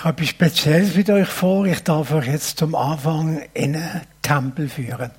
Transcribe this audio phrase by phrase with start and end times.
[0.00, 1.66] Ich habe etwas Spezielles mit euch vor.
[1.66, 5.10] Ich darf euch jetzt zum Anfang in einen Tempel führen.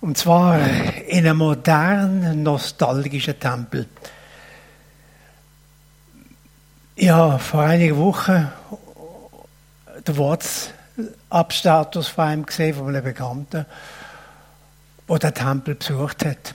[0.00, 0.60] Und zwar
[1.08, 3.86] in einen modernen, nostalgischen Tempel.
[6.94, 8.48] Ich habe vor einigen Wochen
[10.06, 13.66] den WhatsApp-Status von einem gesehen, von einem Bekannten,
[15.08, 16.54] der den Tempel besucht hat.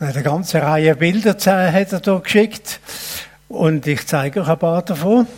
[0.00, 1.36] Und eine ganze Reihe Bilder
[1.72, 2.80] hat er geschickt.
[3.46, 5.28] Und ich zeige euch ein paar davon.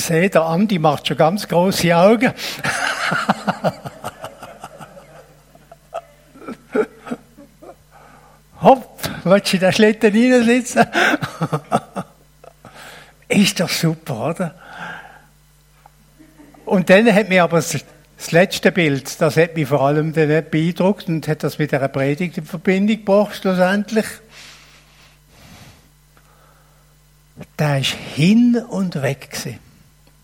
[0.00, 2.32] Sehe, der Andi macht schon ganz große Augen.
[8.60, 10.84] Hopp, willst du in den Schlitten reinsitzen?
[13.28, 14.54] Ist doch super, oder?
[16.64, 17.78] Und dann hat mir aber das,
[18.30, 22.38] letzte Bild, das hat mich vor allem dann beeindruckt und hat das mit einer Predigt
[22.38, 24.06] in Verbindung gebracht, schlussendlich.
[27.58, 29.67] Der ist hin und weg gewesen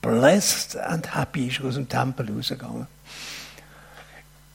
[0.05, 2.87] blessed and happy ist aus dem Tempel rausgegangen.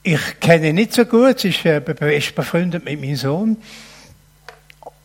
[0.03, 3.57] Ich kenne ihn nicht so gut, ist, äh, ist befreundet mit meinem Sohn.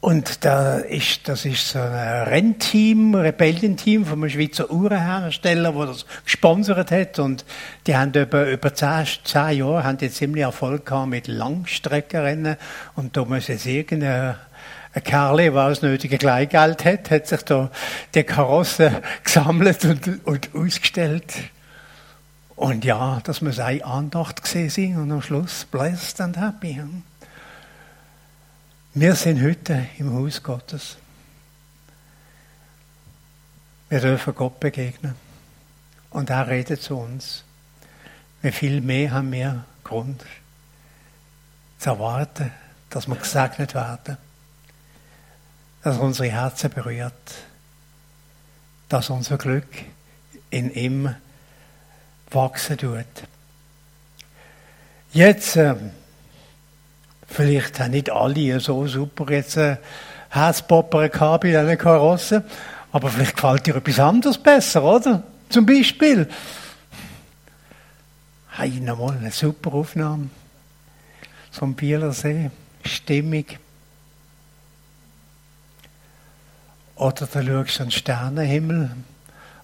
[0.00, 6.04] Und da ist, das ist so ein Rennteam, Rebellenteam von einem Schweizer Uhrenhersteller, der das
[6.24, 7.18] gesponsert hat.
[7.18, 7.46] Und
[7.86, 12.56] die haben über, über zehn, zehn Jahre haben die ziemlich Erfolg gehabt mit Langstreckenrennen.
[12.96, 14.36] Und da muss jetzt irgendeine
[14.94, 17.70] ein Kerl, der das nötige Kleingeld hat, hat sich da
[18.14, 21.34] die Karosse gesammelt und, und ausgestellt.
[22.54, 26.80] Und ja, das muss eine Andacht gesehen sein und am Schluss blessed and happy.
[28.94, 30.96] Wir sind heute im Haus Gottes.
[33.88, 35.16] Wir dürfen Gott begegnen.
[36.10, 37.42] Und er redet zu uns.
[38.42, 40.24] Wie viel mehr haben wir Grund
[41.78, 42.52] zu erwarten,
[42.90, 44.16] dass wir gesegnet werden
[45.84, 47.12] dass er unsere Herzen berührt,
[48.88, 49.68] dass unser Glück
[50.48, 51.14] in ihm
[52.30, 53.04] wachsen tut.
[55.12, 55.74] Jetzt, äh,
[57.28, 59.76] vielleicht haben nicht alle so super jetzt äh,
[60.30, 62.44] Herzpopper gehabt bei diesen Karossen,
[62.90, 65.22] aber vielleicht gefällt dir etwas anderes besser, oder?
[65.50, 66.26] Zum Beispiel,
[68.56, 70.30] hey, nochmal eine super Aufnahme
[71.52, 72.50] vom Bielersee,
[72.86, 73.58] stimmig.
[76.96, 78.90] Oder da schaust du an den Sternenhimmel.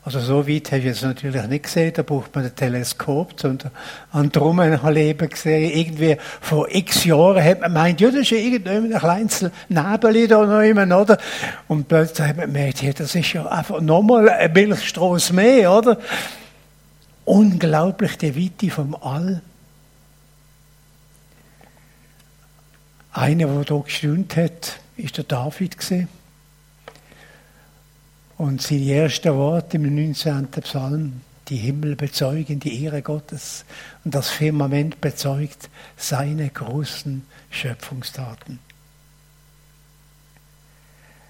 [0.02, 1.92] Also so weit habe ich es natürlich nicht gesehen.
[1.94, 3.58] Da braucht man ein Teleskop, um
[4.12, 5.70] an Drummen leben gesehen.
[5.72, 10.60] Irgendwie vor x Jahren hat man gemeint, ja, das ist irgendein kleines Nebel da noch
[10.62, 11.18] immer, oder?
[11.68, 15.98] Und plötzlich hat man gemerkt, ja, das ist ja einfach nochmal ein Milchstraße mehr, oder?
[17.26, 19.42] Unglaublich die Weite vom All.
[23.12, 26.08] Einer, der hier gestaunt hat, ist der David gesehen.
[28.40, 30.48] Und seine ersten Worte im 19.
[30.62, 33.66] Psalm, die Himmel bezeugen die Ehre Gottes
[34.02, 35.68] und das Firmament bezeugt
[35.98, 38.58] seine großen Schöpfungstaten.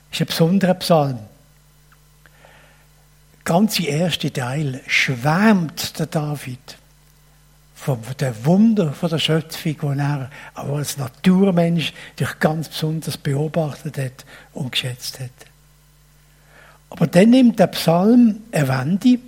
[0.08, 1.18] Das ist ein besonderer Psalm.
[3.44, 6.78] Der erste Teil schwärmt der David
[7.74, 13.98] von der Wunder von der Schöpfung, die er aber als Naturmensch durch ganz besonders beobachtet
[13.98, 15.49] hat und geschätzt hat.
[16.90, 19.18] Aber dann nimmt der Psalm eine Wende.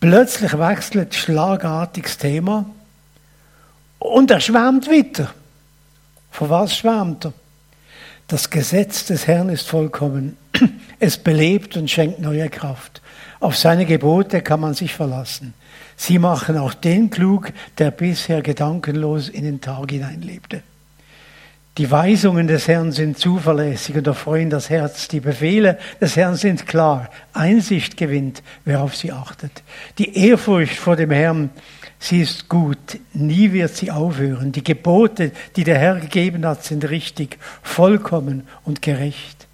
[0.00, 2.66] Plötzlich wechselt schlagartiges Thema
[3.98, 5.32] und er schwärmt weiter.
[6.30, 7.32] Von was schwärmt er?
[8.26, 10.36] Das Gesetz des Herrn ist vollkommen.
[10.98, 13.02] Es belebt und schenkt neue Kraft.
[13.40, 15.52] Auf seine Gebote kann man sich verlassen.
[15.96, 20.62] Sie machen auch den klug, der bisher gedankenlos in den Tag hineinlebte.
[21.78, 25.08] Die Weisungen des Herrn sind zuverlässig und erfreuen das Herz.
[25.08, 27.08] Die Befehle des Herrn sind klar.
[27.32, 29.62] Einsicht gewinnt, wer auf sie achtet.
[29.96, 31.48] Die Ehrfurcht vor dem Herrn,
[31.98, 32.98] sie ist gut.
[33.14, 34.52] Nie wird sie aufhören.
[34.52, 39.46] Die Gebote, die der Herr gegeben hat, sind richtig, vollkommen und gerecht.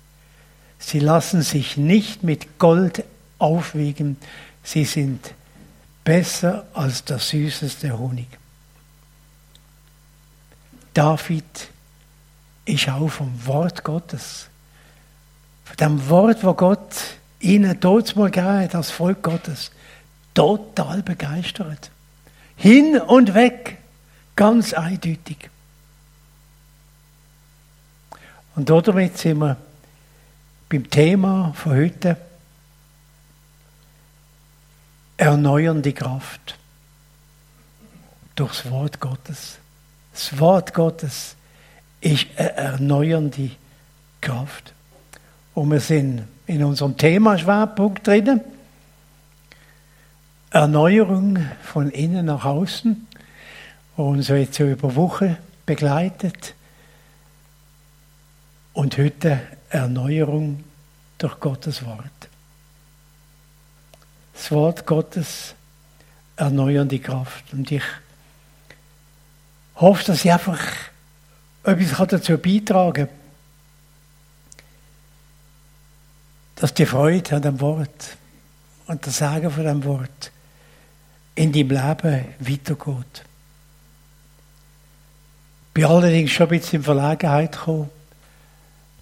[0.81, 3.05] Sie lassen sich nicht mit Gold
[3.39, 4.17] aufwiegen.
[4.65, 5.35] Sie sind
[6.03, 8.27] besser als der süßeste Honig.
[10.95, 11.45] David
[12.69, 14.47] ist auch vom Wort Gottes.
[15.65, 16.95] Von dem Wort, wo Gott
[17.41, 19.71] ihnen dort mal gegeben hat, als Volk Gottes,
[20.35, 21.91] total begeistert.
[22.57, 23.79] Hin und weg,
[24.37, 25.51] ganz eindeutig.
[28.55, 29.57] Und damit sind wir
[30.69, 32.17] beim Thema von heute
[35.17, 36.59] erneuernde Kraft.
[38.35, 39.59] Durchs Wort Gottes.
[40.13, 41.37] Das Wort Gottes
[42.01, 43.51] ist eine erneuernde
[44.21, 44.73] Kraft.
[45.55, 48.41] Und wir sind in unserem Thema-Schwerpunkt drinnen.
[50.51, 53.07] Erneuerung von innen nach außen,
[53.97, 55.37] wo uns jetzt über Wochen
[55.67, 56.55] begleitet.
[58.73, 59.41] Und heute
[59.71, 60.65] Erneuerung
[61.19, 62.29] durch Gottes Wort.
[64.33, 65.55] Das Wort Gottes
[66.37, 67.53] erneuernde Kraft.
[67.53, 67.83] Und ich
[69.75, 70.61] hoffe, dass ich einfach
[71.69, 73.17] etwas dazu beitragen kann,
[76.57, 78.17] dass die Freude an dem Wort
[78.87, 80.33] und das Sagen von dem Wort
[81.35, 83.25] in deinem Leben weitergeht.
[85.69, 87.91] Ich bin allerdings schon ein bisschen in Verlegenheit gekommen.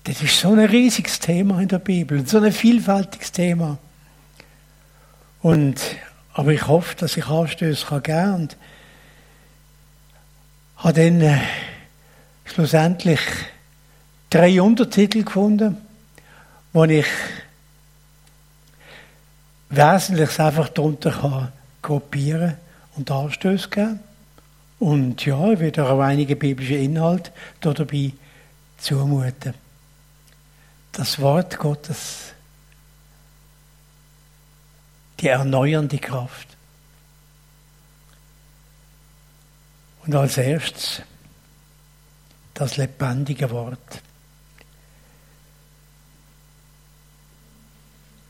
[0.04, 3.78] Das ist so ein riesiges Thema in der Bibel, so ein vielfältiges Thema.
[5.40, 5.80] Und,
[6.34, 8.56] aber ich hoffe, dass ich Anstöße kann geben und
[10.76, 11.38] habe dann äh,
[12.46, 13.20] schlussendlich
[14.30, 15.76] drei Untertitel gefunden,
[16.72, 17.06] wo ich
[19.68, 21.52] Wesentliches einfach darunter kann
[21.86, 22.56] gruppieren
[22.96, 24.00] und Anstöße geben.
[24.78, 28.12] Und ja, ich werde auch einige biblische Inhalte dabei
[28.78, 29.54] zumuten.
[30.92, 32.32] Das Wort Gottes,
[35.20, 36.48] die erneuernde Kraft.
[40.04, 41.02] Und als erstes
[42.56, 44.00] das lebendige Wort.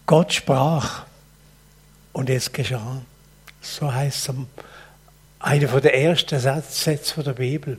[0.05, 1.05] Gott sprach
[2.12, 3.02] und es geschah.
[3.61, 4.34] So heißt es
[5.38, 7.78] einer der ersten Sätze der Bibel.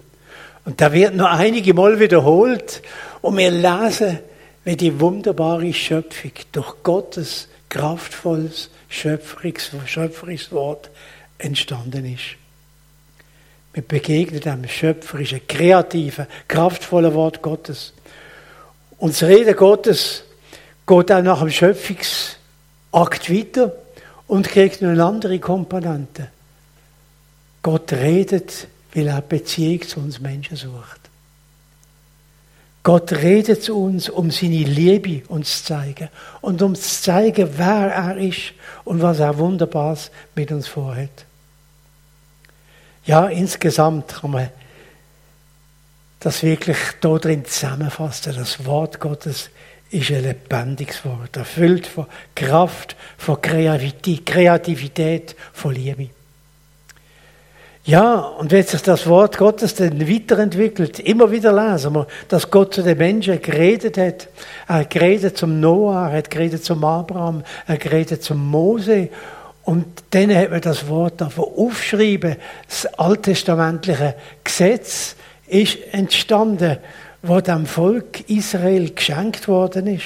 [0.66, 2.82] Und da wird nur einige Mal wiederholt
[3.22, 4.20] und wir lesen,
[4.64, 10.92] wie die wunderbare Schöpfung durch Gottes kraftvolles, schöpferisches Wort
[11.38, 12.36] entstanden ist.
[13.78, 17.94] Wir begegnen dem schöpferischen, kreativen, kraftvollen Wort Gottes.
[18.98, 20.24] Und das Reden Gottes
[20.88, 23.74] geht auch nach dem Schöpfungsakt weiter
[24.26, 26.30] und kriegt noch eine andere Komponente.
[27.62, 31.02] Gott redet, weil er Beziehung zu uns Menschen sucht.
[32.82, 36.10] Gott redet zu uns, um seine Liebe uns zu zeigen
[36.42, 38.54] und um zu zeigen, wer er ist
[38.86, 41.27] und was er Wunderbares mit uns vorhat.
[43.08, 44.50] Ja, insgesamt kann man
[46.20, 48.36] das wirklich da drin zusammenfassen.
[48.36, 49.50] Das Wort Gottes
[49.90, 52.06] ist ein lebendiges Wort, erfüllt von
[52.36, 56.10] Kraft, von Kreativität, von Liebe.
[57.86, 62.74] Ja, und wenn sich das Wort Gottes dann weiterentwickelt, immer wieder lesen wir, dass Gott
[62.74, 64.28] zu den Menschen geredet hat.
[64.68, 69.08] Er hat geredet zum Noah, er hat geredet zum Abraham, er hat geredet zum Mose.
[69.68, 72.38] Und dann hat man das Wort davon aufschreiben.
[72.68, 76.78] Das alttestamentliche Gesetz ist entstanden
[77.24, 80.06] wo dem Volk Israel geschenkt worden ist.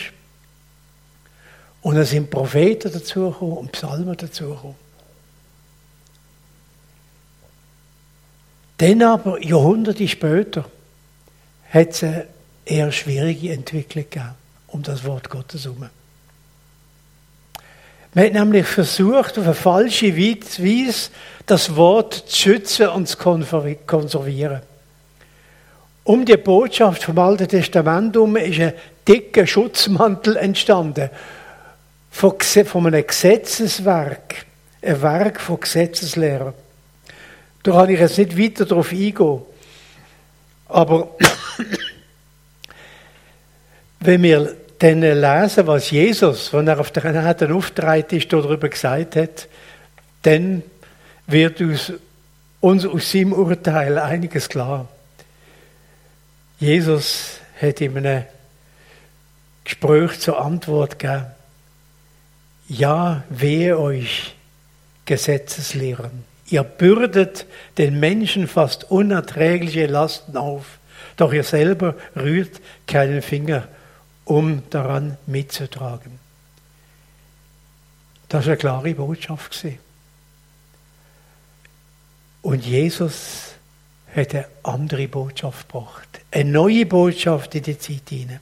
[1.82, 4.76] Und es sind Propheten dazugekommen und Psalmen dazugekommen.
[8.78, 10.66] Dann aber, Jahrhunderte später,
[11.70, 12.28] hat es eine
[12.66, 14.36] eher schwierige Entwicklung gegeben
[14.68, 15.90] um das Wort Gottes herum.
[18.14, 21.12] Man hat nämlich versucht, auf eine falsche Weise
[21.46, 24.62] das Wort zu schützen und zu konservieren.
[26.04, 28.74] Um die Botschaft vom Alten Testament herum ist ein
[29.08, 31.10] dicker Schutzmantel entstanden.
[32.10, 32.36] Von,
[32.88, 34.46] einem Gesetzeswerk.
[34.82, 36.54] Ein Werk von Gesetzeslehrern.
[37.64, 39.42] Da kann ich jetzt nicht weiter darauf eingehen.
[40.68, 41.16] Aber
[44.00, 49.16] wenn wir dann lesen, was Jesus, wenn er auf der Erde auftreten ist, darüber gesagt
[49.16, 49.48] hat,
[50.24, 50.64] dann
[51.28, 51.94] wird uns,
[52.60, 54.88] uns aus seinem Urteil einiges klar.
[56.60, 58.26] Jesus hat ihm ein
[59.64, 61.28] Gespräch zur Antwort gegeben.
[62.68, 64.36] Ja, wehe euch,
[65.06, 66.24] Gesetzeslehren.
[66.48, 67.46] Ihr bürdet
[67.78, 70.80] den Menschen fast unerträgliche Lasten auf,
[71.18, 73.68] doch ihr selber rührt keinen Finger,
[74.26, 76.20] um daran mitzutragen.
[78.30, 79.66] Das war eine klare Botschaft.
[82.42, 83.56] Und Jesus
[84.16, 86.22] hat eine andere Botschaft gebracht.
[86.32, 88.40] Eine neue Botschaft in die Zeit hinein.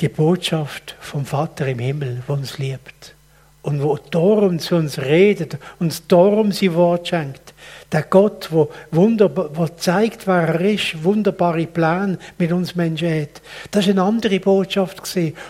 [0.00, 3.14] Die Botschaft vom Vater im Himmel, der uns liebt.
[3.62, 7.49] Und wo darum zu uns redet, uns darum sein Wort schenkt.
[7.92, 13.42] Der Gott, der wunderbar, wo zeigt, wer er ist, wunderbare Pläne mit uns Menschen hat.
[13.72, 15.00] Das war eine andere Botschaft.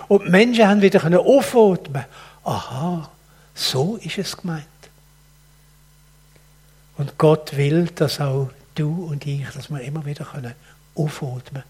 [0.09, 2.05] Und die Menschen haben wieder aufatmen
[2.45, 3.11] Aha,
[3.55, 4.65] so ist es gemeint.
[6.97, 10.55] Und Gott will, dass auch du und ich, dass wir immer wieder können
[10.95, 11.63] aufatmen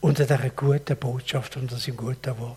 [0.00, 2.56] unter dieser guten Botschaft, unter diesem guten Wort.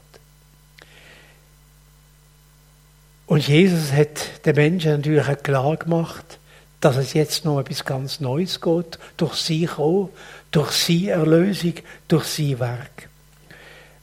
[3.25, 6.39] Und Jesus hat den Menschen natürlich auch klar gemacht,
[6.81, 10.09] dass es jetzt noch etwas ganz Neues geht, durch sie auch,
[10.51, 11.75] durch sie Erlösung,
[12.07, 13.07] durch sie Werk.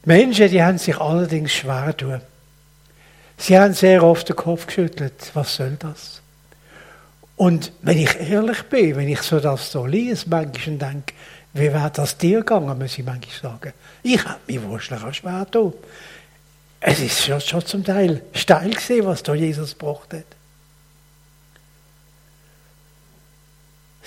[0.05, 2.21] Menschen, die haben sich allerdings schwer tun.
[3.37, 5.31] Sie haben sehr oft den Kopf geschüttelt.
[5.33, 6.21] Was soll das?
[7.35, 11.13] Und wenn ich ehrlich bin, wenn ich so das so lese, manchmal denke,
[11.53, 13.73] wie wäre das dir gegangen, muss ich manchmal sagen.
[14.03, 15.73] Ich habe mich wahrscheinlich auch schwer getan.
[16.81, 20.38] Es ist schon, schon zum Teil steil gesehen, was da Jesus gebracht hat.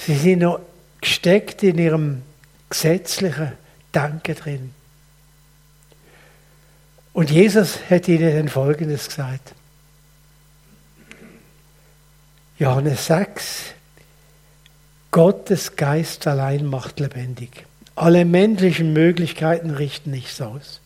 [0.07, 0.61] Sie sind noch
[1.01, 2.23] gesteckt in ihrem
[2.69, 3.53] gesetzlichen
[3.95, 4.75] Denken drin.
[7.13, 9.55] Und Jesus hat ihnen Folgendes gesagt.
[12.59, 13.75] Johannes 6,
[15.11, 17.67] Gottes Geist allein macht lebendig.
[17.95, 20.81] Alle menschlichen Möglichkeiten richten nichts aus.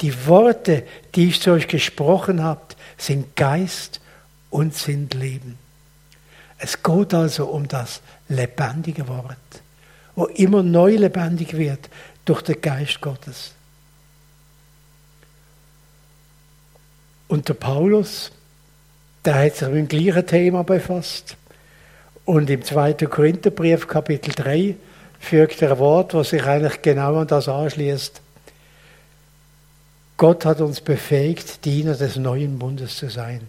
[0.00, 2.60] Die Worte, die ich zu euch gesprochen habe,
[2.96, 4.00] sind Geist
[4.50, 5.58] und sind Leben.
[6.64, 9.36] Es geht also um das lebendige Wort,
[10.14, 11.90] wo immer neu lebendig wird
[12.24, 13.50] durch den Geist Gottes.
[17.26, 18.30] Und der Paulus,
[19.24, 21.36] der hat sich mit dem gleichen Thema befasst.
[22.24, 22.92] Und im 2.
[22.92, 24.76] Korintherbrief, Kapitel 3,
[25.18, 28.20] fügt er ein Wort, was sich eigentlich genau an das anschließt.
[30.16, 33.48] Gott hat uns befähigt, Diener des neuen Bundes zu sein.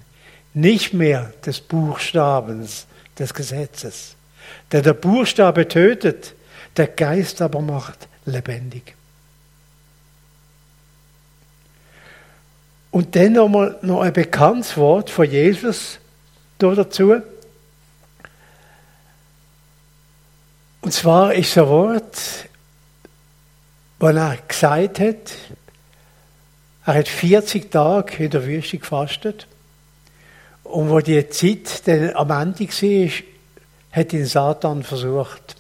[0.56, 2.88] Nicht mehr des Buchstabens
[3.20, 4.16] des Gesetzes.
[4.72, 6.34] Denn der Buchstabe tötet,
[6.78, 8.96] der Geist aber macht lebendig.
[12.92, 16.00] Und dann nochmal noch ein bekanntes Wort von Jesus
[16.60, 17.16] dazu.
[20.82, 22.50] Und zwar ist ein Wort,
[24.00, 25.32] das er gesagt hat,
[26.86, 29.48] er hat 40 Tage in der Wüste gefastet.
[30.74, 33.10] Und wo die Zeit dann am Ende war,
[33.92, 35.56] hat ihn Satan versucht.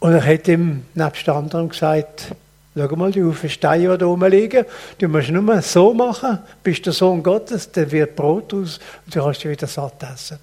[0.00, 2.34] Und er hat ihm nebst anderen gesagt,
[2.74, 4.64] Schau mal, du auf den Stein, der da rumliegen.
[4.98, 9.30] Du musst nur so machen, bist der Sohn Gottes, dann wird Brot aus und du
[9.30, 10.38] dich wieder satt essen.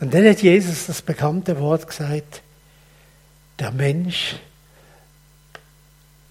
[0.00, 2.42] Und dann hat Jesus das bekannte Wort gesagt,
[3.58, 4.36] der Mensch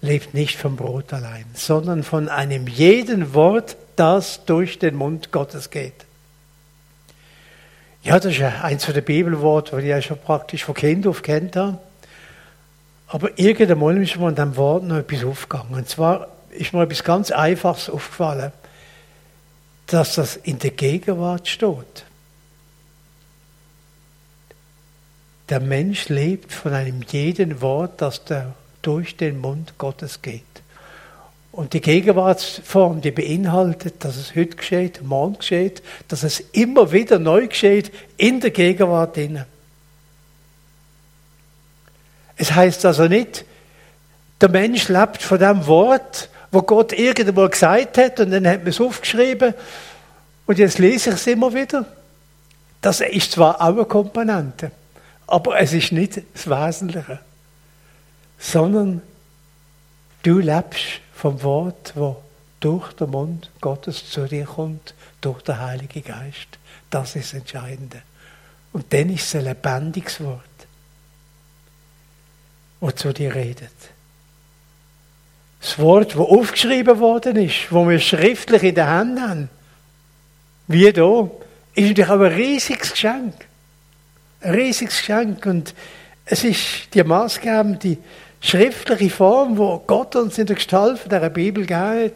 [0.06, 5.70] lebt nicht vom Brot allein, sondern von einem jeden Wort, das durch den Mund Gottes
[5.70, 6.06] geht.
[8.02, 11.22] Ja, das ist ja eins von den Bibelworten, die ich schon praktisch von Kind auf
[11.22, 11.78] kennt habe.
[13.08, 15.74] Aber irgendwann ist mir an diesem Wort noch etwas aufgegangen.
[15.74, 18.52] Und zwar ist mir etwas ganz Einfaches aufgefallen,
[19.86, 22.04] dass das in der Gegenwart steht.
[25.48, 28.54] Der Mensch lebt von einem jeden Wort, das der
[28.86, 30.42] durch den Mund Gottes geht.
[31.50, 37.18] Und die Gegenwartsform, die beinhaltet, dass es heute geschieht, morgen geschieht, dass es immer wieder
[37.18, 39.46] neu geschieht in der Gegenwart innen.
[42.36, 43.46] Es heißt also nicht,
[44.40, 48.68] der Mensch lebt von dem Wort, wo Gott irgendwann gesagt hat und dann hat man
[48.68, 49.54] es aufgeschrieben
[50.44, 51.86] und jetzt lese ich es immer wieder.
[52.82, 54.70] Das ist zwar auch eine Komponente,
[55.26, 57.18] aber es ist nicht das Wesentliche,
[58.38, 59.02] sondern
[60.22, 62.22] du lebst vom Wort, wo
[62.60, 66.58] durch den Mund Gottes zu dir kommt, durch den Heiligen Geist.
[66.90, 68.02] Das ist das Entscheidende.
[68.72, 70.56] Und dann ist es ein lebendiges Wort
[72.80, 73.72] wo zu dir redet.
[75.60, 79.48] Das Wort, das aufgeschrieben worden ist, wo wir schriftlich in der Hand haben,
[80.68, 81.28] wie da,
[81.74, 83.34] ist natürlich auch ein riesiges Geschenk.
[84.40, 85.46] Ein riesiges Geschenk.
[85.46, 85.74] Und
[86.24, 87.98] es ist die maßgebende
[88.40, 92.12] schriftliche Form, wo Gott uns in der Gestalt von dieser Bibel gegeben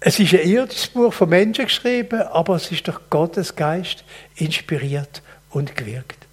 [0.00, 4.04] Es ist ein irdisches Buch von Menschen geschrieben, aber es ist durch Gottes Geist
[4.36, 6.26] inspiriert und gewirkt.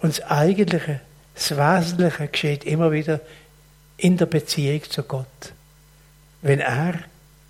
[0.00, 1.00] Und das Eigentliche,
[1.34, 3.20] das Wesentliche geschieht immer wieder
[3.96, 5.52] in der Beziehung zu Gott.
[6.40, 6.94] Wenn er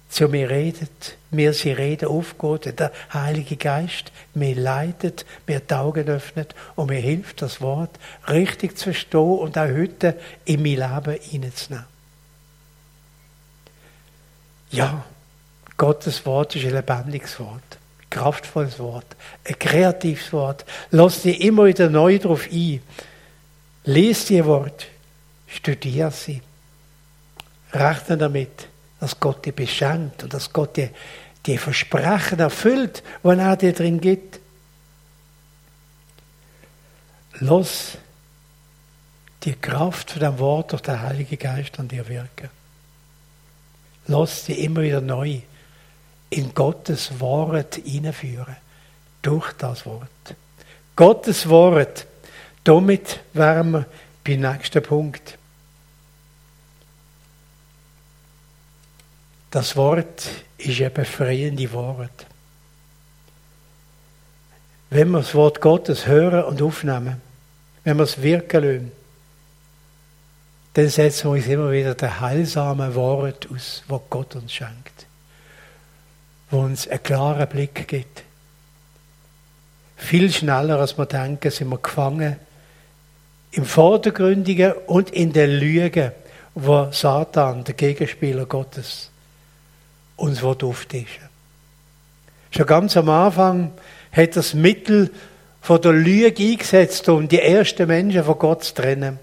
[0.08, 6.08] zu mir redet, mir sie Rede aufgeht, der Heilige Geist mir leitet, mir die Augen
[6.08, 7.90] öffnet und mir hilft, das Wort
[8.28, 11.86] richtig zu verstehen und auch heute in mein Leben hineinzunehmen.
[14.70, 15.04] Ja,
[15.76, 17.78] Gottes Wort ist ein lebendiges Wort
[18.10, 19.06] kraftvolles Wort,
[19.44, 20.64] ein kreatives Wort.
[20.90, 22.80] Lass dich immer wieder neu darauf ein.
[23.84, 24.86] Lies die Wort,
[25.46, 26.42] studier sie.
[27.72, 28.68] Rechne damit,
[29.00, 30.90] dass Gott dich beschenkt und dass Gott dir
[31.46, 34.40] die Versprechen erfüllt, die er dir drin gibt.
[37.40, 37.96] Los
[39.44, 42.50] die Kraft von dem Wort durch den Heiligen Geist an dir wirken.
[44.08, 45.40] Lass sie immer wieder neu
[46.30, 48.56] in Gottes Wort hineinführen.
[49.22, 50.08] Durch das Wort.
[50.96, 52.06] Gottes Wort.
[52.64, 53.86] Damit wären wir
[54.24, 55.37] beim nächsten Punkt.
[59.50, 60.28] Das Wort
[60.58, 62.26] ist ein befreiendes Wort.
[64.90, 67.20] Wenn wir das Wort Gottes hören und aufnehmen,
[67.84, 68.92] wenn wir es wirken lassen,
[70.74, 75.06] dann setzen wir uns immer wieder der heilsame Wort aus, was Gott uns schenkt.
[76.50, 78.22] Wo uns einen klaren Blick gibt.
[79.96, 82.36] Viel schneller, als wir denken, sind wir gefangen
[83.50, 86.12] im Vordergründigen und in der Lüge,
[86.54, 89.10] wo Satan, der Gegenspieler Gottes,
[90.18, 91.28] uns auftischen
[92.50, 93.72] Schon ganz am Anfang
[94.12, 95.10] hat das Mittel
[95.60, 99.18] von der Lüge eingesetzt, um die ersten Menschen von Gott zu trennen.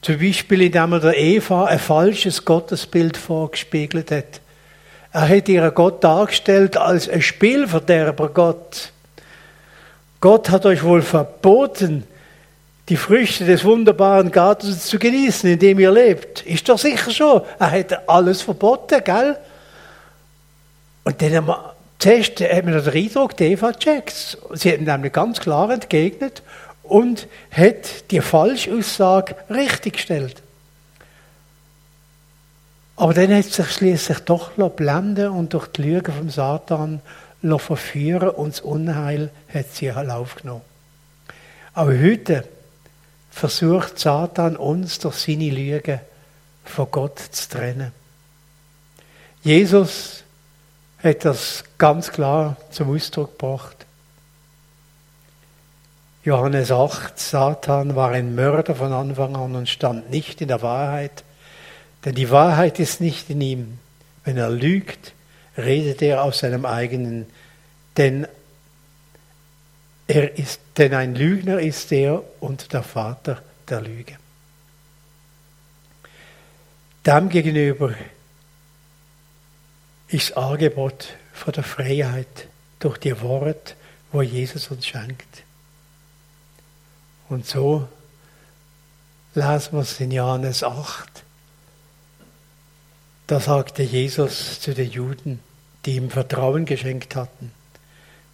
[0.00, 4.40] Zum Beispiel, indem er der Eva ein falsches Gottesbild vorgespiegelt hat.
[5.12, 8.90] Er hat ihren Gott dargestellt als ein Spielverderber Gott.
[10.20, 12.04] Gott hat euch wohl verboten,
[12.88, 16.42] die Früchte des wunderbaren Gartens zu genießen, in dem ihr lebt.
[16.42, 17.42] Ist doch sicher schon.
[17.58, 19.38] Er hat alles verboten, gell?
[21.04, 21.54] Und dann haben
[21.98, 26.42] zuerst hat man den Eindruck, die Eva checkt Sie hat nämlich ganz klar entgegnet
[26.82, 30.42] und hat die Falschaussage richtiggestellt.
[32.96, 37.00] Aber dann hat sich schließlich doch blenden und durch die Lüge vom Satan
[37.58, 40.62] verführen und das Unheil hat sie Lauf genommen.
[41.74, 42.44] Aber heute
[43.32, 46.00] versucht Satan uns durch seine Lüge
[46.64, 47.90] von Gott zu trennen.
[49.42, 50.22] Jesus
[51.02, 53.86] hat das ganz klar zum Ausdruck gebracht.
[56.24, 61.24] Johannes 8, Satan war ein Mörder von Anfang an und stand nicht in der Wahrheit,
[62.04, 63.78] denn die Wahrheit ist nicht in ihm.
[64.24, 65.14] Wenn er lügt,
[65.56, 67.26] redet er aus seinem eigenen,
[67.96, 68.28] denn
[70.06, 74.16] er ist, denn ein Lügner ist er und der Vater der Lüge.
[77.06, 77.94] Dem gegenüber
[80.08, 83.76] ist das Angebot von der Freiheit durch die Wort,
[84.12, 85.42] wo Jesus uns schenkt.
[87.28, 87.88] Und so
[89.34, 91.22] lesen wir es in Johannes 8.
[93.26, 95.40] Da sagte Jesus zu den Juden,
[95.86, 97.52] die ihm Vertrauen geschenkt hatten,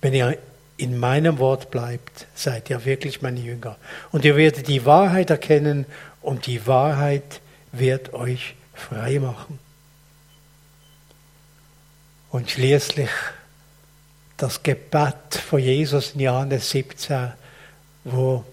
[0.01, 0.37] wenn ihr
[0.79, 3.77] in meinem Wort bleibt, seid ihr wirklich meine Jünger.
[4.13, 5.85] Und ihr werdet die Wahrheit erkennen
[6.23, 7.41] und die Wahrheit
[7.73, 9.59] wird euch frei machen.
[12.31, 13.11] Und schließlich
[14.37, 17.33] das Gebet von Jesus in Johannes 17,
[18.05, 18.45] wo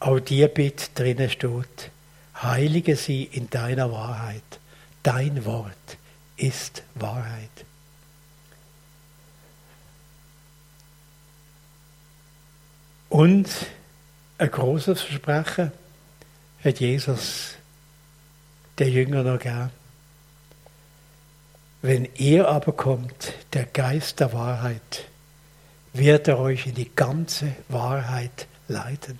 [0.00, 1.90] auch die Bitte drinnen steht,
[2.42, 4.42] heilige sie in deiner Wahrheit.
[5.02, 5.72] Dein Wort
[6.36, 7.67] ist Wahrheit.
[13.08, 13.48] Und
[14.38, 15.72] ein großes Versprechen
[16.62, 17.54] hat Jesus
[18.78, 19.70] der Jünger noch gegeben.
[21.80, 25.04] Wenn ihr aber kommt, der Geist der Wahrheit,
[25.92, 29.18] wird er euch in die ganze Wahrheit leiten.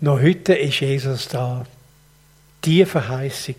[0.00, 1.66] Noch heute ist Jesus da,
[2.64, 3.56] die Verheißung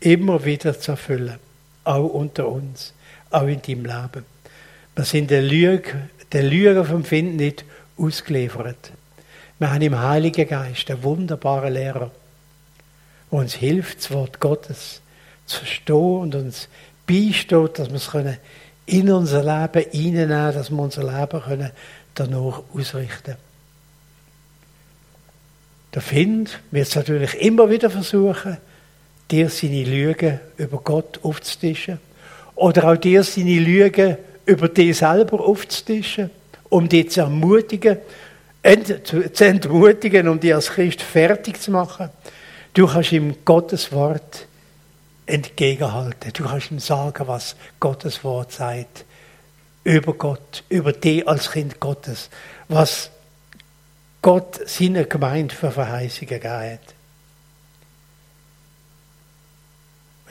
[0.00, 1.38] immer wieder zu erfüllen,
[1.84, 2.94] auch unter uns,
[3.32, 4.24] auch in deinem Leben.
[4.94, 7.64] Wir sind der Lüge, der Lüge vom Find nicht
[7.96, 8.92] ausgeliefert.
[9.58, 12.10] Wir haben im Heiligen Geist einen wunderbaren Lehrer,
[13.30, 15.00] der uns hilft, das Wort Gottes
[15.46, 16.68] zu verstehen und uns
[17.06, 18.38] beisteht, dass wir es
[18.86, 21.70] in unser Leben hineinnehmen dass wir unser Leben
[22.14, 23.52] danach ausrichten können.
[25.94, 28.56] Der Find wird es natürlich immer wieder versuchen,
[29.30, 31.98] dir seine Lügen über Gott aufzutischen.
[32.54, 36.30] Oder auch dir seine Lügen über dich selber aufzutischen,
[36.68, 37.98] um dich zu ermutigen,
[39.04, 42.10] zu entmutigen, um dich als Christ fertig zu machen.
[42.74, 44.46] Du kannst ihm Gottes Wort
[45.26, 46.32] entgegenhalten.
[46.32, 49.04] Du kannst ihm sagen, was Gottes Wort sagt.
[49.84, 52.30] Über Gott, über dich als Kind Gottes.
[52.68, 53.10] Was
[54.22, 56.94] Gott seiner Gemeinde für Verheißungen gegeben hat.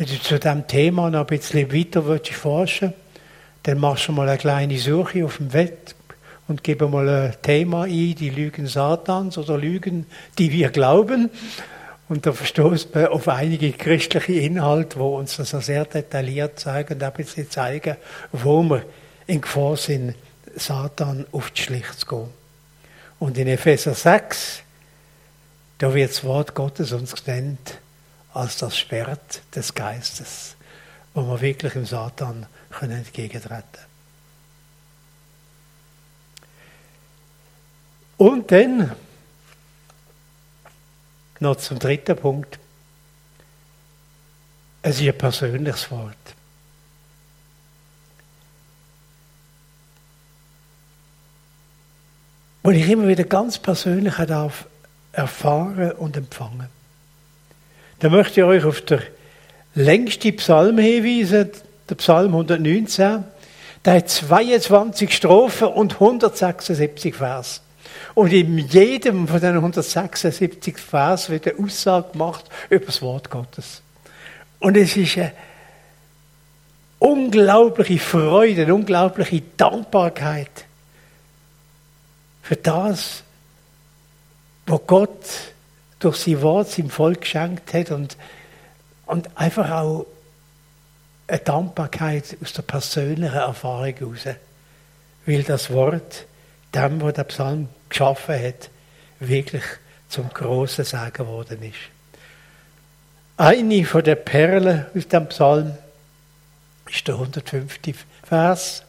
[0.02, 2.92] Wenn du zu diesem Thema noch ein bisschen weiter willst forschen
[3.62, 5.94] dann machst du mal eine kleine Suche auf dem Web
[6.48, 10.08] und gib mal ein Thema ein, die Lügen Satans oder Lügen,
[10.40, 11.30] die wir glauben.
[12.10, 17.04] Und da verstoßt man auf einige christliche Inhalte, wo uns das sehr detailliert zeigen und
[17.04, 17.96] ein bisschen zeigen,
[18.32, 18.82] wo wir
[19.28, 20.16] in Gefahr sind,
[20.56, 22.30] Satan auf die Schlicht zu gehen.
[23.20, 24.64] Und in Epheser 6,
[25.78, 27.78] da wird das Wort Gottes uns genannt
[28.34, 30.56] als das Schwert des Geistes,
[31.14, 33.92] wo wir wirklich dem Satan können entgegentreten
[38.22, 38.92] Und dann
[41.40, 42.60] noch zum dritten Punkt.
[44.84, 46.16] Es ist ein persönliches Wort.
[52.62, 54.68] Wo ich immer wieder ganz persönlich darf
[55.14, 56.81] erfahren und empfangen.
[58.02, 59.04] Da möchte ich euch auf der
[59.76, 61.52] längste Psalm hinweisen,
[61.88, 63.24] der Psalm 119.
[63.86, 67.62] Der hat 22 Strophen und 176 Vers.
[68.16, 73.84] Und in jedem von den 176 Vers wird eine Aussage gemacht über das Wort Gottes.
[74.60, 75.34] Und es ist eine
[76.98, 80.66] unglaubliche Freude, eine unglaubliche Dankbarkeit
[82.42, 83.22] für das,
[84.66, 85.26] was Gott
[86.02, 88.18] durch sein Wort seinem Volk geschenkt hat und,
[89.06, 90.06] und einfach auch
[91.28, 94.36] eine Dankbarkeit aus der persönlichen Erfahrung heraus.
[95.26, 96.26] Weil das Wort,
[96.76, 98.70] dem, was der Psalm geschaffen hat,
[99.20, 99.64] wirklich
[100.10, 101.78] zum großen Sagen geworden ist.
[103.38, 105.78] Eine von den Perlen aus dem Psalm
[106.90, 107.80] ist der 105.
[108.24, 108.84] Vers.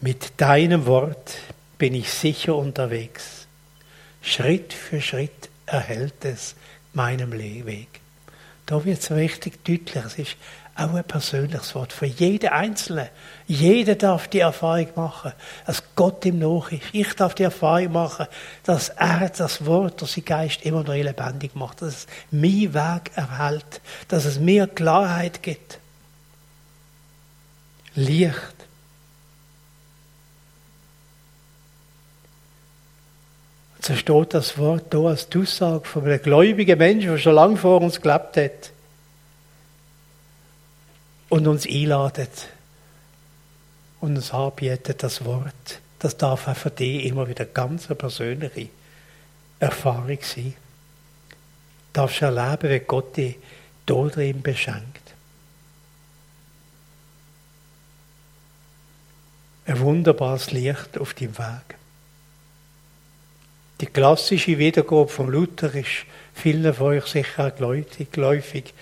[0.00, 1.36] Mit deinem Wort
[1.78, 3.41] bin ich sicher unterwegs.
[4.22, 6.54] Schritt für Schritt erhält es
[6.94, 7.88] meinem Weg.
[8.66, 10.04] Da wird es richtig deutlich.
[10.04, 10.36] Es ist
[10.74, 13.08] auch ein persönliches Wort für jeden Einzelnen.
[13.46, 15.32] Jeder darf die Erfahrung machen,
[15.66, 16.82] dass Gott ihm nach ist.
[16.92, 18.26] Ich darf die Erfahrung machen,
[18.64, 23.10] dass er das Wort durch sein Geist immer neu lebendig macht, dass es mein Weg
[23.14, 25.78] erhält, dass es mir Klarheit gibt.
[27.94, 28.61] Licht.
[33.84, 37.80] So steht das Wort da als Aussage von einem gläubigen Menschen, der schon lange vor
[37.80, 38.70] uns gelebt hat
[41.28, 42.48] und uns einladet
[44.00, 45.80] und uns anbietet das Wort.
[45.98, 48.68] Das darf auch für dich immer wieder ganz eine persönliche
[49.58, 50.54] Erfahrung sein.
[51.92, 53.36] Du darfst erleben, wie Gott dich
[53.86, 55.14] dort drin beschenkt.
[59.66, 61.76] Ein wunderbares Licht auf dem Weg.
[63.82, 68.72] Die klassische Wiedergabe vom Luther ist vielen von euch sicher geläufig.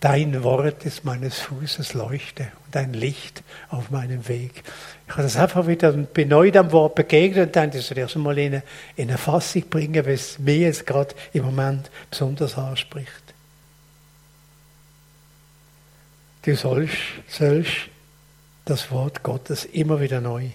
[0.00, 4.64] Dein Wort ist meines Fußes Leuchte und ein Licht auf meinem Weg.
[5.06, 8.36] Ich habe das einfach wieder bin neu dem Wort begegnet und dann das erst einmal
[8.36, 8.62] in eine,
[8.96, 13.08] in eine Fassung bringen, weil es mir jetzt gerade im Moment besonders anspricht.
[16.42, 17.88] Du sollst, sollst
[18.66, 20.50] das Wort Gottes immer wieder neu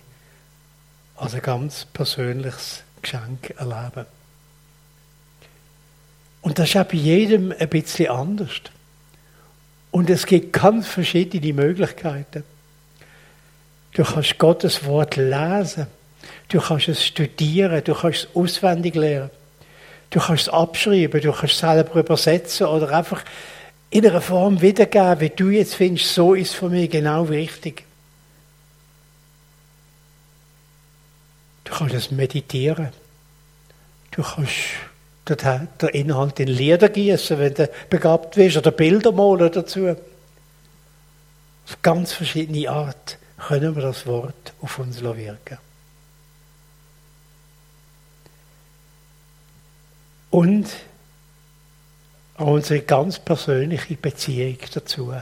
[1.16, 4.06] als ein ganz persönliches Geschenk erleben.
[6.42, 8.62] Und das ist auch bei jedem ein bisschen anders.
[9.92, 12.44] Und es gibt ganz verschiedene Möglichkeiten.
[13.94, 15.88] Du kannst Gottes Wort lesen.
[16.48, 17.84] Du kannst es studieren.
[17.84, 19.30] Du kannst es auswendig lernen.
[20.10, 21.22] Du kannst es abschreiben.
[21.22, 23.24] Du kannst es selber übersetzen oder einfach
[23.90, 27.84] in einer Form wiedergeben, wie du jetzt findest, so ist für mich genau wichtig.
[31.72, 32.90] Du kannst es meditieren.
[34.12, 34.52] Du kannst
[35.26, 39.88] den Inhalt in Lieder gießen, wenn du begabt bist, oder Bilder malen dazu.
[39.88, 45.58] Auf ganz verschiedene Art können wir das Wort auf uns wirken.
[50.30, 50.68] Und
[52.36, 55.14] auch unsere ganz persönliche Beziehung dazu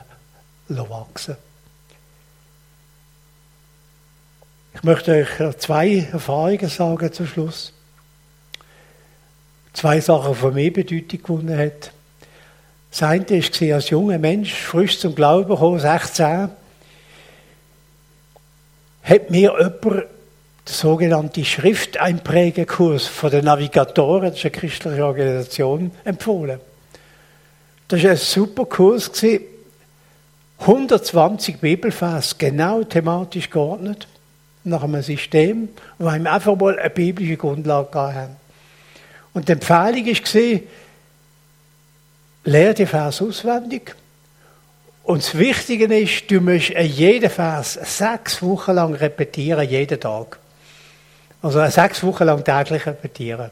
[0.67, 1.37] wachsen.
[4.79, 7.73] Ich möchte euch zwei Erfahrungen sagen zum Schluss.
[9.73, 11.91] Zwei Sachen von mir Bedeutung gewonnen hat.
[12.89, 16.49] Das eine war als junger Mensch, frisch zum Glauben gekommen, 16,
[19.03, 20.03] hat mir jemand den
[20.63, 26.61] sogenannten Schrifteinprägekurs von den Navigatoren, das ist eine christliche Organisation, empfohlen.
[27.89, 29.11] Das war ein super Kurs.
[30.59, 34.07] 120 Bibelfers, genau thematisch geordnet
[34.69, 38.35] nach einem System, wo wir einfach mal eine biblische Grundlage haben.
[39.33, 40.59] Und die Empfehlung war,
[42.43, 43.95] lerne die Vers auswendig.
[45.03, 50.37] Und das Wichtige ist, du musst jeden Vers sechs Wochen lang repetieren, jeden Tag.
[51.41, 53.49] Also sechs Wochen lang täglich repetieren.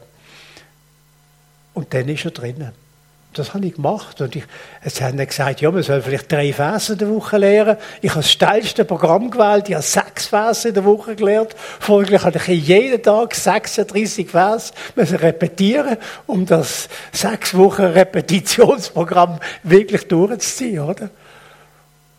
[1.74, 2.87] Und dann ist er drinnen.
[3.34, 4.20] Das habe ich gemacht.
[4.20, 4.44] Und ich,
[4.82, 7.76] jetzt haben gesagt, ja, man soll vielleicht drei Verse in der Woche lernen.
[8.00, 9.68] Ich habe das steilste Programm gewählt.
[9.68, 11.54] Ich habe sechs Verse in der Woche gelernt.
[11.78, 20.08] Folglich hatte ich jeden Tag 36 Vers müssen repetieren, um das sechs Wochen Repetitionsprogramm wirklich
[20.08, 21.10] durchzuziehen, oder?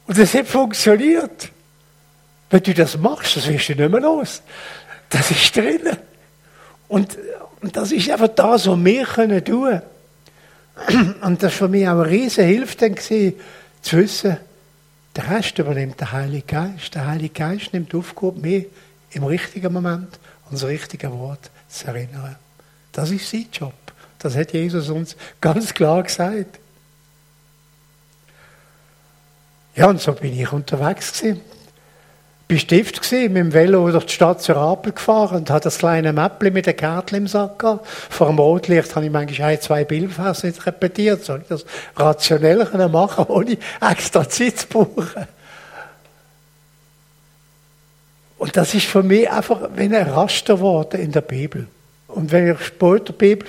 [0.08, 1.50] Und das hat funktioniert.
[2.50, 4.42] Wenn du das machst, das wirst du nicht mehr los.
[5.10, 5.98] Das ist drinnen.
[6.88, 7.18] Und,
[7.62, 9.82] und das ist einfach das, was wir tun können.
[11.22, 13.34] Und das war für mich auch eine riesige Hilfe dann gewesen,
[13.82, 14.38] zu wissen,
[15.16, 16.96] der Rest übernimmt der Heilige Geist.
[16.96, 18.68] Der Heilige Geist nimmt Aufgabe, mich
[19.12, 22.36] im richtigen Moment an das richtige Wort zu erinnern.
[22.92, 23.74] Das ist sein Job.
[24.20, 26.60] Das hat Jesus uns ganz klar gesagt.
[29.76, 31.42] Ja, und so bin ich unterwegs gewesen
[32.50, 35.78] bin Stift gewesen, mit dem Velo durch die Stadt zur Apel gefahren und hatte das
[35.78, 37.86] kleine Mäppli mit der Kärtchen im Sack gehabt.
[37.88, 41.24] Vor dem Rotlicht habe ich manchmal ein, zwei Bildverse nicht repetiert.
[41.24, 41.64] Soll ich das
[41.96, 45.28] rationell machen, ohne extra Zeit zu brauchen?
[48.40, 51.68] Und das ist für mich einfach wie ein Raster geworden in der Bibel.
[52.08, 53.48] Und wenn ich später Bibel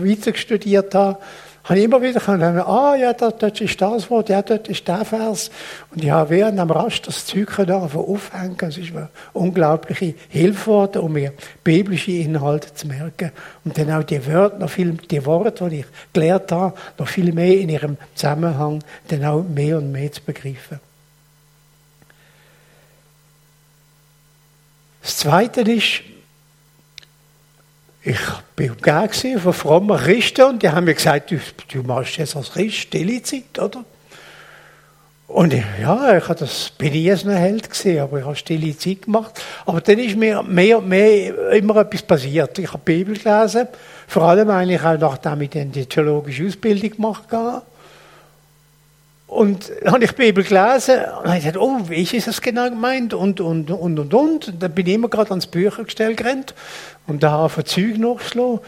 [0.00, 1.20] weiter studiert habe,
[1.64, 4.86] habe ich immer wieder können, ah, ja, dort, dort ist das Wort, ja, dort ist
[4.88, 5.50] der Vers.
[5.90, 11.02] Und ich habe während am Rast das Zeug aufhängen Es ist mir unglaubliche Hilfe geworden,
[11.02, 13.30] um mir biblische Inhalte zu merken.
[13.64, 17.32] Und dann auch die Wörter, noch viel, die Worte, die ich gelernt habe, noch viel
[17.32, 20.80] mehr in ihrem Zusammenhang, dann auch mehr und mehr zu begreifen.
[25.00, 26.02] Das Zweite ist,
[28.04, 28.18] ich
[28.56, 31.38] bin umgeben von frommen Christen und die haben mir gesagt, du,
[31.72, 33.84] du machst jetzt als Christ stille Zeit, oder?
[35.28, 38.76] Und ich, ja, ich das, bin nie so ein Held gewesen, aber ich habe stille
[38.76, 39.40] Zeit gemacht.
[39.64, 42.58] Aber dann ist mir mehr und mehr immer etwas passiert.
[42.58, 43.68] Ich habe Bibel gelesen,
[44.08, 47.62] vor allem eigentlich auch nachdem ich dann die theologische Ausbildung gemacht habe.
[49.32, 52.68] Und dann habe ich die Bibel gelesen und habe gesagt, oh, wie ist das genau
[52.68, 53.14] gemeint?
[53.14, 54.14] Und, und, und, und, und.
[54.14, 56.54] Und dann bin ich immer gerade ans Büchergestell gerannt
[57.06, 58.60] und da habe ich Zeug nachgeschlagen.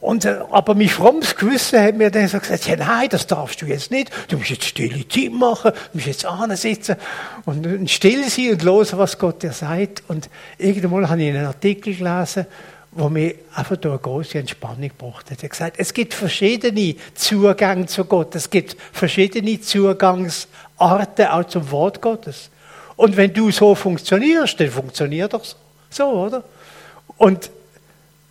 [0.00, 3.60] Und, äh, aber mein frommes Gewissen hat mir dann so gesagt, ja, nein, das darfst
[3.60, 4.10] du jetzt nicht.
[4.28, 6.26] Du musst jetzt stille Zeit machen, du musst jetzt
[6.62, 6.96] sitzen
[7.44, 10.02] und still sein und hören, was Gott dir sagt.
[10.08, 12.46] Und irgendwann habe ich einen Artikel gelesen,
[12.94, 15.38] wo mir einfach da eine große Entspannung gebracht hat.
[15.38, 18.34] Er hat gesagt, es gibt verschiedene Zugänge zu Gott.
[18.34, 22.50] Es gibt verschiedene Zugangsarten auch zum Wort Gottes.
[22.96, 25.42] Und wenn du so funktionierst, dann funktioniert doch
[25.90, 26.44] so, oder?
[27.16, 27.50] Und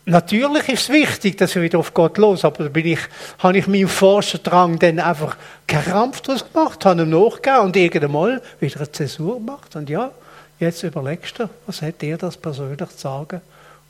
[0.06, 2.99] natürlich ist es wichtig, dass ich wieder auf Gott los, aber da bin ich,
[3.39, 5.36] habe ich meinen Forscherdrang dann einfach
[5.67, 9.76] keinen Krampf gemacht, habe ihm nachgegeben und irgendwann mal wieder eine Zäsur gemacht.
[9.76, 10.12] Und ja,
[10.60, 13.41] jetzt überlegst du, was hat dir das persönlich zu sagen?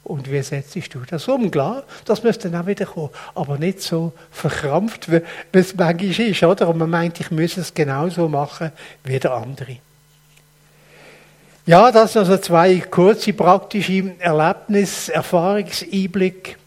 [0.03, 1.49] Und wie setzt du das um?
[1.49, 3.09] Klar, das müsste dann auch wieder kommen.
[3.35, 5.21] Aber nicht so verkrampft, wie
[5.53, 6.67] es manchmal ist, oder?
[6.67, 8.71] Und man meint, ich müsse es genauso machen
[9.05, 9.77] wie der andere.
[11.65, 16.57] Ja, das sind also zwei kurze praktische Erlebnisse, Erfahrungseinblick.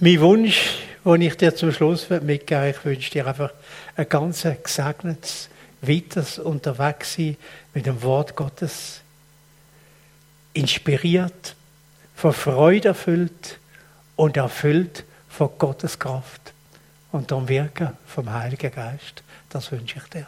[0.00, 3.52] Mein Wunsch, den ich dir zum Schluss mitgebe, ich wünsche dir einfach
[3.96, 5.50] ein ganz gesegnetes,
[5.82, 7.36] weiteres Unterwegssein
[7.74, 9.02] mit dem Wort Gottes.
[10.54, 11.53] Inspiriert,
[12.24, 13.58] von Freude erfüllt
[14.16, 16.54] und erfüllt von Gottes Kraft
[17.12, 19.22] und dem Wirken vom Heiligen Geist.
[19.50, 20.26] Das wünsche ich dir.